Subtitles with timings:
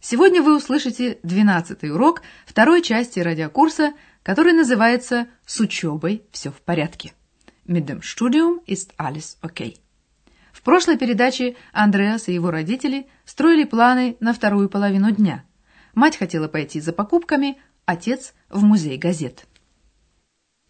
[0.00, 7.12] сегодня вы услышите 12 урок второй части радиокурса, который называется «С учебой все в порядке».
[7.66, 9.76] Mit dem Studium ist alles okay.
[10.52, 15.44] В прошлой передаче Андреас и его родители строили планы на вторую половину дня.
[15.94, 19.46] Мать хотела пойти за покупками, отец– в музей газет.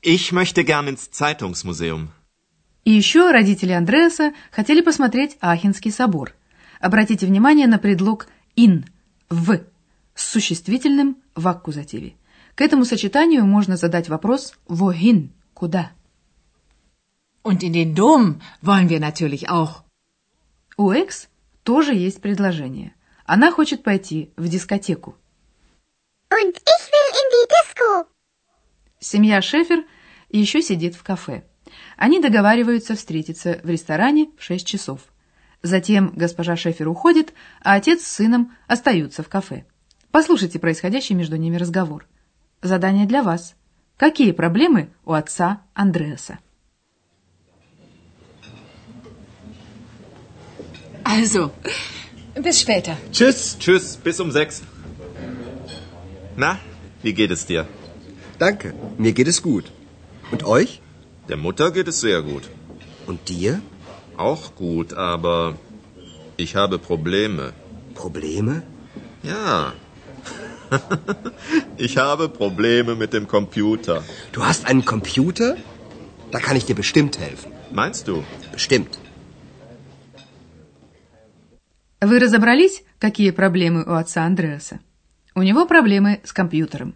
[0.02, 2.08] Ich möchte gern ins Zeitungsmuseum.
[2.84, 6.34] И еще родители Андреаса хотели посмотреть Ахенский собор.
[6.80, 8.86] Обратите внимание на предлог «ин»–
[9.30, 9.60] «в»
[10.14, 12.16] с существительным в аккузативе.
[12.56, 15.92] К этому сочетанию можно задать вопрос «wohin»– «куда?».
[17.42, 19.84] Und in den Dom wollen wir natürlich auch.
[20.76, 21.28] У Экс
[21.64, 22.94] тоже есть предложение.
[23.24, 25.16] Она хочет пойти в дискотеку.
[26.30, 28.06] Und ich will in die Disco.
[28.98, 29.84] Семья Шефер
[30.28, 31.44] еще сидит в кафе.
[31.96, 35.00] Они договариваются встретиться в ресторане в 6 часов.
[35.62, 39.64] Затем госпожа Шефер уходит, а отец с сыном остаются в кафе.
[40.10, 42.06] Послушайте происходящий между ними разговор.
[42.62, 43.54] Задание для вас.
[43.96, 46.38] Какие проблемы у отца Андреаса?
[51.04, 51.50] Also,
[52.36, 52.96] bis später.
[53.12, 53.56] Tschüss.
[53.58, 54.62] Tschüss, bis um sechs.
[56.36, 56.58] Na,
[57.02, 57.66] wie geht es dir?
[58.38, 59.70] Danke, mir geht es gut.
[60.30, 60.80] Und euch?
[61.28, 62.44] Der Mutter geht es sehr gut.
[63.06, 63.60] Und dir?
[64.17, 65.55] Auch gut, aber
[66.37, 67.53] ich habe Probleme.
[67.93, 68.63] Probleme?
[69.23, 69.73] Ja.
[71.77, 74.03] ich habe Probleme mit dem Computer.
[74.31, 75.57] Du hast einen Computer?
[76.31, 77.51] Da kann ich dir bestimmt helfen.
[77.71, 78.23] Meinst du?
[78.51, 78.97] Bestimmt.
[82.01, 84.79] Вы разобрались, какие проблемы у отца Андреаса?
[85.33, 86.93] У него проблемы с компьютером.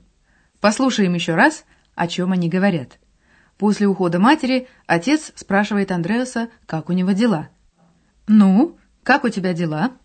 [0.61, 1.65] Послушаем еще раз,
[1.95, 2.99] о чем они говорят.
[3.64, 7.48] После ухода матери отец спрашивает Андреаса, как у него дела.
[8.26, 9.96] «Ну, как у тебя дела?»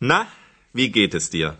[0.00, 0.26] Na,
[0.74, 1.56] wie geht es dir?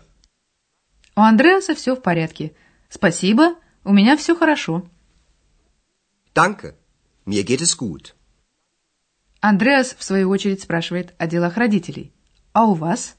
[1.15, 2.53] У Андреаса все в порядке.
[2.89, 3.55] Спасибо,
[3.85, 4.85] у меня все хорошо.
[6.35, 6.75] Danke,
[7.25, 8.13] mir geht es gut.
[9.39, 12.11] Андреас, в свою очередь, спрашивает о делах родителей.
[12.51, 13.15] А у вас?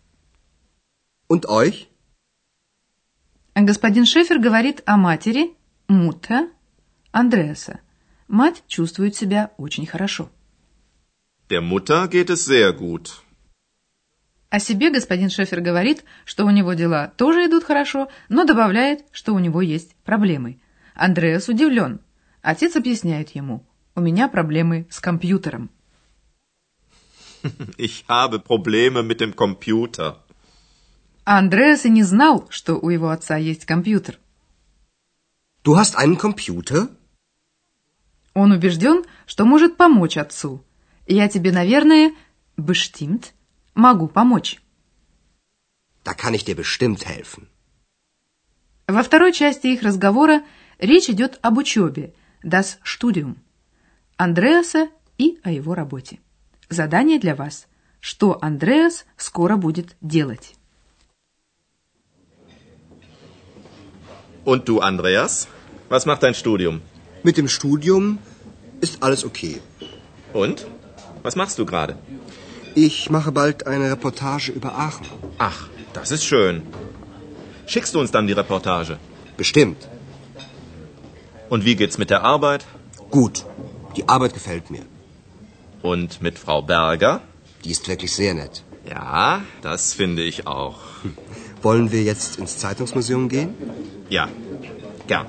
[1.27, 1.89] Und euch?
[3.55, 5.57] Господин Шефер говорит о матери,
[5.89, 6.51] Мута,
[7.13, 7.81] Андреаса.
[8.27, 10.31] Мать чувствует себя очень хорошо.
[11.51, 13.11] Der Mutter geht es sehr gut.
[14.49, 19.35] О себе господин Шефер говорит, что у него дела тоже идут хорошо, но добавляет, что
[19.35, 20.61] у него есть проблемы.
[20.95, 22.01] Андреас удивлен.
[22.43, 25.71] Отец объясняет ему, у меня проблемы с компьютером.
[27.77, 30.17] Ich habe Probleme mit dem Computer.
[31.25, 34.19] А Андреас и не знал, что у его отца есть компьютер.
[35.63, 36.89] Du hast einen Computer?
[38.35, 40.65] Он убежден, что может помочь отцу.
[41.07, 42.15] Я тебе, наверное,
[42.57, 43.33] bestimmt,
[43.75, 44.61] могу помочь.
[46.05, 47.49] Da kann ich dir bestimmt helfen.
[48.89, 50.43] Во второй части их разговора
[50.79, 53.37] речь идет об учебе, das Studium,
[54.17, 54.89] Андреаса
[55.19, 56.19] и о его работе.
[56.69, 57.67] Задание для вас.
[58.01, 60.57] Что Андреас скоро будет делать?
[64.45, 65.47] Und du, Andreas?
[65.89, 66.83] Was macht dein Studium?
[67.23, 68.19] Mit dem Studium
[68.81, 69.61] ist alles okay.
[70.33, 70.67] Und?
[71.23, 71.97] Was machst du gerade?
[72.75, 75.07] Ich mache bald eine Reportage über Aachen.
[75.39, 76.63] Ach, das ist schön.
[77.67, 78.99] Schickst du uns dann die Reportage?
[79.37, 79.89] Bestimmt.
[81.49, 82.65] Und wie geht's mit der Arbeit?
[83.11, 83.45] Gut.
[83.97, 84.85] Die Arbeit gefällt mir.
[85.83, 87.21] Und mit Frau Berger?
[87.65, 88.65] Die ist wirklich sehr nett.
[88.89, 90.79] Ja, das finde ich auch.
[91.63, 93.55] Wollen wir jetzt ins Zeitungsmuseum gehen?
[94.09, 94.29] Ja,
[95.07, 95.27] gern.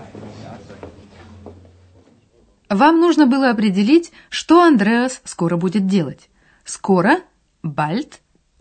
[2.74, 6.32] Вам нужно было определить, что Андреас скоро будет делать.
[6.66, 7.20] Скоро,
[7.62, 8.16] bald,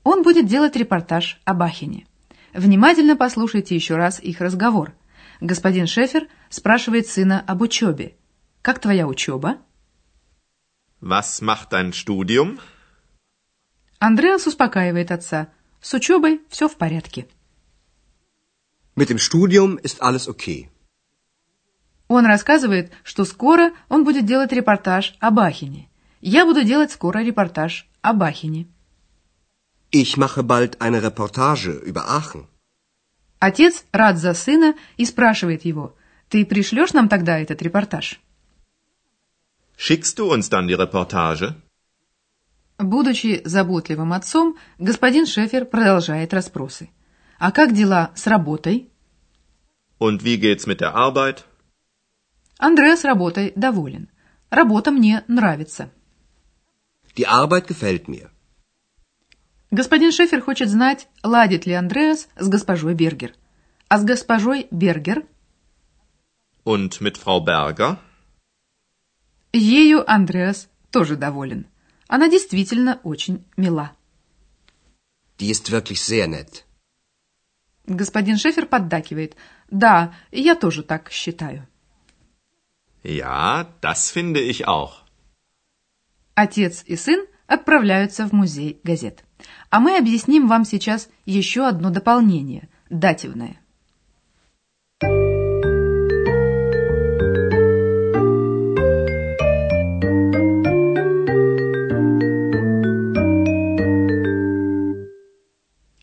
[0.04, 2.06] он будет делать репортаж об Ахене.
[2.52, 4.92] Внимательно послушайте еще раз их разговор.
[5.40, 8.14] Господин Шефер спрашивает сына об учебе.
[8.60, 9.56] «Как твоя учеба?»
[11.00, 12.60] Was macht dein Studium?
[13.98, 15.48] Андреас успокаивает отца.
[15.80, 17.28] С учебой все в порядке.
[18.94, 20.68] Mit dem Studium ist alles okay.
[22.16, 25.88] Он рассказывает, что скоро он будет делать репортаж об Ахене.
[26.20, 28.66] Я буду делать скоро репортаж об Ахене.
[29.90, 32.44] Ich mache bald eine Reportage über Aachen.
[33.38, 35.96] Отец рад за сына и спрашивает его,
[36.28, 38.20] «Ты пришлешь нам тогда этот репортаж?»
[39.78, 41.54] Schickst du uns dann die Reportage?
[42.78, 46.90] Будучи заботливым отцом, господин Шефер продолжает расспросы.
[47.38, 48.90] «А как дела с работой?»
[49.98, 51.46] Und wie geht's mit der Arbeit?
[52.62, 54.08] Андреас работой доволен.
[54.48, 55.90] Работа мне нравится.
[57.16, 58.30] Die Arbeit gefällt mir.
[59.72, 63.34] Господин Шефер хочет знать, ладит ли Андреас с госпожой Бергер.
[63.88, 65.26] А с госпожой Бергер
[66.64, 67.98] Und mit Frau Berger?
[69.52, 71.66] ею Андреас тоже доволен.
[72.06, 73.90] Она действительно очень мила.
[75.40, 76.62] Die ist wirklich sehr nett.
[77.88, 79.34] Господин Шефер поддакивает.
[79.68, 81.66] Да, я тоже так считаю.
[83.02, 85.02] Ja, das finde ich auch.
[86.34, 89.24] Отец и сын отправляются в музей газет.
[89.70, 93.58] А мы объясним вам сейчас еще одно дополнение, дативное.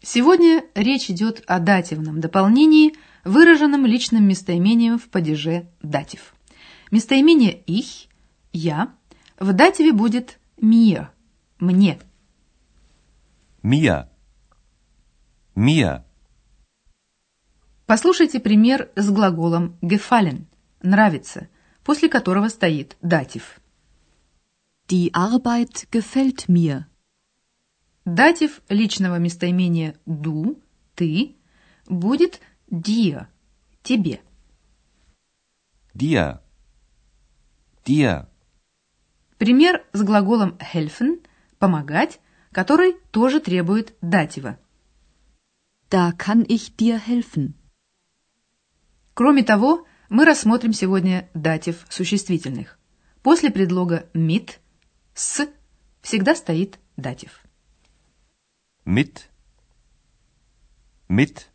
[0.02, 6.34] Сегодня речь идет о дативном дополнении, выраженном личным местоимением в падеже датив.
[6.92, 8.10] Местоимение «ich»–
[8.54, 8.96] «я»
[9.40, 11.10] в дативе будет «mir»–
[11.60, 12.00] «мне».
[13.62, 14.10] Mir.
[15.56, 16.04] Mir.
[17.86, 20.46] Послушайте пример с глаголом gefallen–
[20.82, 21.48] «нравится»,
[21.84, 23.60] после которого стоит датив.
[24.88, 26.86] Die Arbeit gefällt mir.
[28.06, 30.60] Датив личного местоимения «du»–
[30.96, 31.36] «ты»
[31.86, 32.40] будет
[32.72, 33.28] «dir»–
[33.84, 34.22] «тебе».
[35.94, 36.40] Dir.
[37.90, 38.28] Dir.
[39.40, 41.26] Пример с глаголом helfen–
[41.58, 42.20] «помогать»,
[42.52, 44.60] который тоже требует датива.
[45.90, 47.56] Da kann ich dir helfen.
[49.16, 52.78] Кроме того, мы рассмотрим сегодня датив существительных.
[53.24, 54.60] После предлога mit–
[55.16, 55.48] «с»
[56.04, 57.42] всегда стоит датив.
[58.86, 59.24] Mit.
[61.08, 61.48] Mit.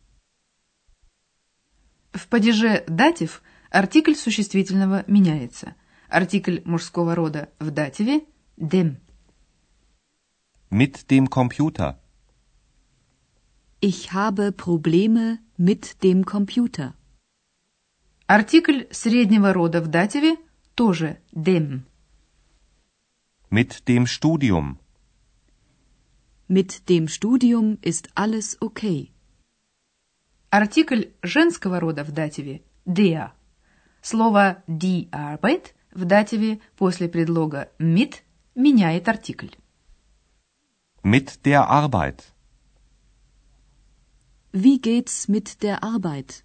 [2.11, 3.41] В падеже датив
[3.71, 5.75] артикль существительного меняется.
[6.19, 8.23] Артикль мужского рода в дативе–
[8.57, 9.01] dem.
[10.71, 11.99] Mit dem Computer.
[13.81, 16.93] Ich habe Probleme mit dem Computer.
[18.27, 20.37] Артикль среднего рода в дативе
[20.73, 21.83] тоже dem.
[23.51, 24.79] Mit dem Studium.
[26.47, 29.11] Mit dem Studium ist alles okay.
[30.49, 33.31] Артикль женского рода в дативе der.
[34.01, 38.15] Слово die Arbeit в дативе после предлога mit
[38.53, 39.55] меняет артикль.
[41.03, 42.33] Mit der Arbeit.
[44.51, 46.43] Wie geht's mit der Arbeit?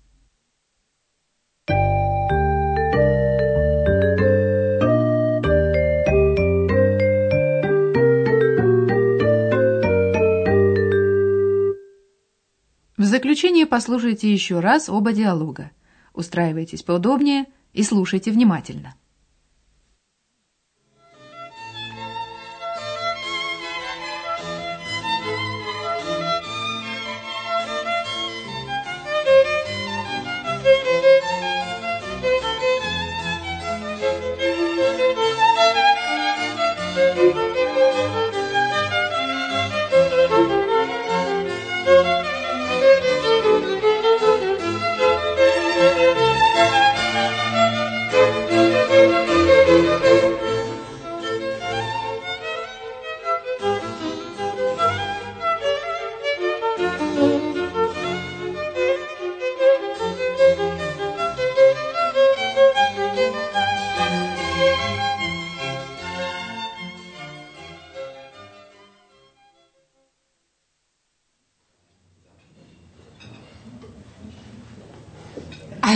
[12.96, 15.70] В заключение послушайте еще раз оба диалога.
[16.12, 18.94] Устраивайтесь поудобнее и слушайте внимательно.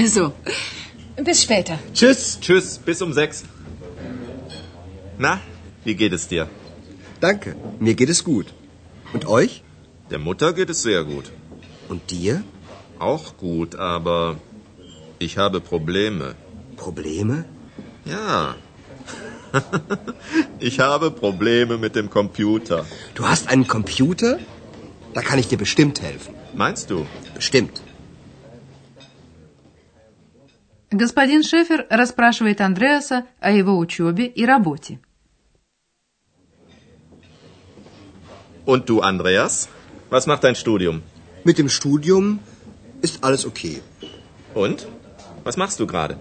[0.05, 0.35] Also,
[1.29, 1.79] bis später.
[1.95, 2.39] Tschüss.
[2.39, 3.45] Tschüss, bis um sechs.
[5.17, 5.41] Na,
[5.85, 6.47] wie geht es dir?
[7.21, 8.49] Danke, mir geht es gut.
[9.15, 9.63] Und euch?
[10.11, 11.31] Der Mutter geht es sehr gut.
[11.89, 12.45] Und dir?
[12.99, 14.37] Auch gut, aber
[15.19, 16.35] ich habe Probleme.
[16.77, 17.47] Probleme?
[18.05, 18.57] Ja.
[20.59, 22.85] ich habe Probleme mit dem Computer.
[23.15, 24.39] Du hast einen Computer?
[25.15, 26.35] Da kann ich dir bestimmt helfen.
[26.55, 27.07] Meinst du?
[27.35, 27.81] Bestimmt.
[30.94, 35.00] Господин Шефер расспрашивает Андреаса о его учебе и работе.
[38.66, 39.70] Und du, Andreas?
[40.10, 41.02] Was macht dein Studium?
[41.44, 42.40] Mit dem Studium
[43.02, 43.82] ist alles okay.
[44.54, 44.88] Und?
[45.44, 46.18] Was machst du gerade?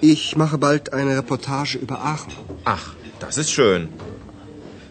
[0.00, 2.32] Ich mache bald eine Reportage über Aachen.
[2.64, 3.88] Ach, das ist schön.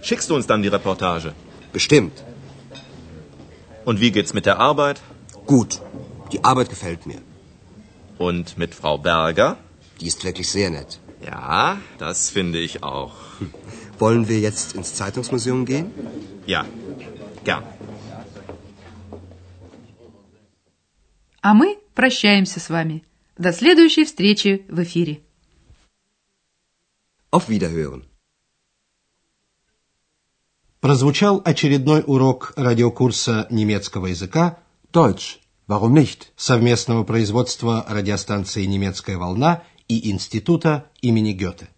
[0.01, 1.33] Schickst du uns dann die Reportage?
[1.71, 2.23] Bestimmt.
[3.85, 5.01] Und wie geht's mit der Arbeit?
[5.45, 5.81] Gut.
[6.31, 7.21] Die Arbeit gefällt mir.
[8.18, 9.56] Und mit Frau Berger?
[10.00, 11.00] Die ist wirklich sehr nett.
[11.24, 13.14] Ja, das finde ich auch.
[13.98, 15.86] Wollen wir jetzt ins Zeitungsmuseum gehen?
[16.46, 16.66] Ja,
[17.44, 17.64] gern.
[21.40, 23.04] А мы прощаемся с вами.
[23.36, 25.22] До следующей встречи в эфире.
[27.30, 28.04] Auf Wiederhören.
[30.80, 34.58] Прозвучал очередной урок радиокурса немецкого языка
[34.92, 35.38] Deutsch.
[35.68, 36.32] Warum nicht?
[36.34, 41.68] совместного производства радиостанции «Немецкая волна» и Института имени Гёте.